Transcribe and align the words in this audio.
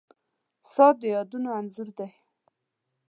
•ساعت 0.73 0.95
د 1.01 1.03
یادونو 1.15 1.49
انځور 1.59 1.89
دی. 1.97 2.09